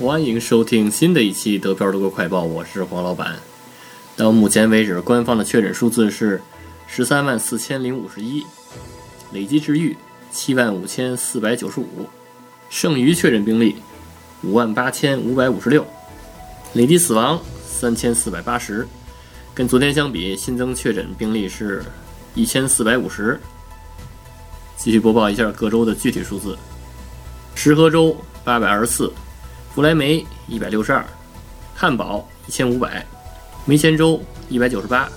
[0.00, 3.38] 欢迎收听新的一期德票德国快报，我是黄老板。
[4.16, 6.40] 到目前为止，官方的确诊数字是
[6.86, 8.42] 十三万四千零五十一，
[9.30, 9.94] 累计治愈
[10.32, 12.08] 七万五千四百九十五，
[12.70, 13.76] 剩余确诊病例
[14.42, 15.86] 五万八千五百五十六，
[16.72, 18.88] 累计死亡三千四百八十。
[19.52, 21.84] 跟昨天相比，新增确诊病例是
[22.34, 23.38] 一千四百五十。
[24.78, 26.56] 继续播报一下各州的具体数字：
[27.54, 29.12] 石河州八百二十四，
[29.72, 31.04] 弗莱梅一百六十二，
[31.76, 33.06] 汉堡一千五百。
[33.64, 35.08] 梅前州一百九十八，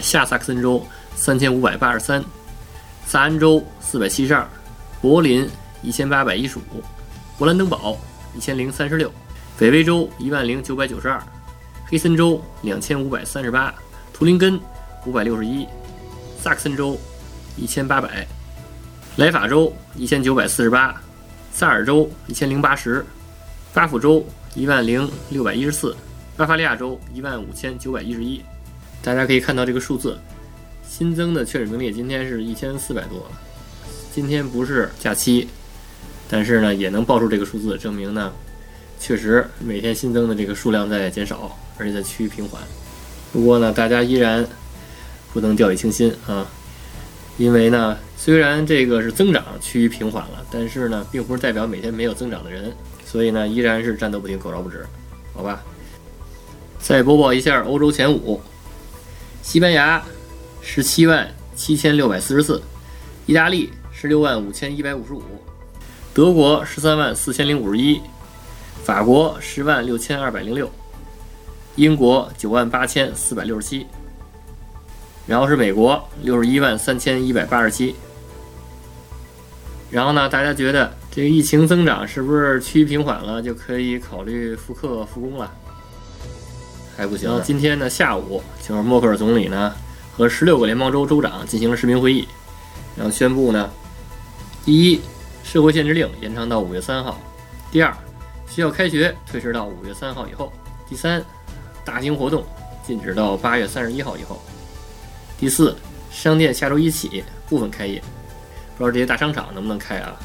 [0.00, 0.80] 下萨克森州
[1.16, 2.24] 三千五百八十三，
[3.04, 4.46] 萨恩州四百七十二，
[5.02, 5.48] 柏林
[5.82, 6.62] 一千八百一十五，
[7.36, 7.98] 勃兰登堡
[8.36, 9.10] 一千零三十六，
[9.58, 11.20] 北威州一万零九百九十二，
[11.86, 13.74] 黑森州两千五百三十八，
[14.12, 14.60] 图林根
[15.04, 15.66] 五百六十一，
[16.40, 16.96] 萨克森州
[17.56, 18.24] 一千八百，
[19.16, 20.94] 莱法州一千九百四十八，
[21.52, 23.04] 萨尔州一千零八十，
[23.74, 25.96] 巴甫州一万零六百一十四。
[26.36, 28.40] 巴伐利亚州一万五千九百一十一，
[29.02, 30.16] 大家可以看到这个数字，
[30.88, 33.28] 新增的确诊病例今天是一千四百多。
[34.12, 35.48] 今天不是假期，
[36.28, 38.32] 但是呢也能报出这个数字，证明呢
[39.00, 42.62] 确实每天新增的这个数量在减少，而且在趋于平缓。
[43.32, 44.46] 不过呢，大家依然
[45.32, 46.46] 不能掉以轻心啊，
[47.36, 52.72] 因为呢虽然这个是增长趋于平缓了，但是呢并不是代表每天没有增长的人，
[53.04, 54.86] 所以呢依然是战斗不停，口罩不止，
[55.34, 55.62] 好吧？
[56.78, 58.40] 再播报一下欧洲前五：
[59.42, 60.02] 西班牙
[60.60, 62.62] 十七万七千六百四十四，
[63.26, 65.22] 意大利十六万五千一百五十五，
[66.12, 68.00] 德国十三万四千零五十一，
[68.84, 70.70] 法国十万六千二百零六，
[71.76, 73.86] 英国九万八千四百六十七，
[75.26, 77.94] 然后是美国六十一万三千一百八十七。
[79.90, 85.50] 然后呢，大家觉得这个疫情增长是不是趋于平缓了，就可以考虑复课复工了？
[86.96, 87.28] 还不行。
[87.28, 89.72] 然后今天呢，下午就是默克尔总理呢
[90.16, 92.26] 和十六个联邦州州长进行了视频会议，
[92.96, 93.70] 然后宣布呢：
[94.64, 95.00] 第一，
[95.44, 97.14] 社会限制令延长到五月三号；
[97.70, 97.92] 第二，
[98.48, 100.52] 学校开学推迟到五月三号以后；
[100.88, 101.24] 第三，
[101.84, 102.44] 大型活动
[102.84, 104.36] 禁止到八月三十一号以后；
[105.38, 105.76] 第四，
[106.10, 108.02] 商店下周一起部分开业，
[108.78, 110.16] 不知道这些大商场能不能开啊？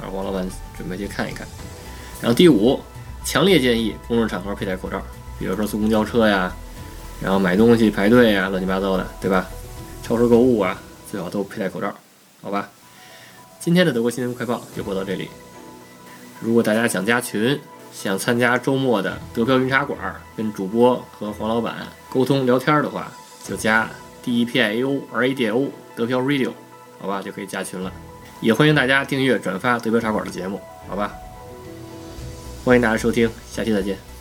[0.00, 1.46] 啊，王老板准备去看一看。
[2.20, 2.80] 然后第五，
[3.24, 5.02] 强烈建议公众场合佩戴口罩。
[5.38, 6.54] 比如说坐公交车呀，
[7.20, 9.46] 然后买东西排队呀，乱七八糟的，对吧？
[10.02, 11.92] 超市购物啊，最好都佩戴口罩，
[12.40, 12.68] 好吧？
[13.58, 15.28] 今天的德国新闻快报就播到这里。
[16.40, 17.58] 如果大家想加群，
[17.92, 19.98] 想参加周末的德飘云茶馆，
[20.36, 21.76] 跟主播和黄老板
[22.10, 23.10] 沟通聊天的话，
[23.42, 23.90] 就加
[24.24, 26.50] D E P I A O R A D O 德飘 Radio，
[26.98, 27.92] 好吧，就可以加群了。
[28.40, 31.12] 也欢迎大家订阅转发德飘茶馆的节目，好吧？
[32.64, 34.13] 欢迎大家收听，下期再见。